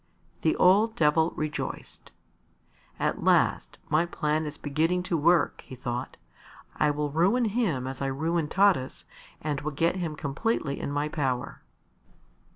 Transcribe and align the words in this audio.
The 0.41 0.55
old 0.55 0.95
Devil 0.95 1.31
rejoiced. 1.35 2.09
"At 2.99 3.23
last 3.23 3.77
my 3.87 4.07
plan 4.07 4.47
is 4.47 4.57
beginning 4.57 5.03
to 5.03 5.15
work!" 5.15 5.61
he 5.61 5.75
thought. 5.75 6.17
"I 6.75 6.89
will 6.89 7.11
ruin 7.11 7.45
him 7.45 7.85
as 7.85 8.01
I 8.01 8.07
ruined 8.07 8.49
Taras, 8.49 9.05
and 9.43 9.61
will 9.61 9.69
get 9.73 9.97
him 9.97 10.15
completely 10.15 10.79
in 10.79 10.91
my 10.91 11.07
power." 11.07 11.61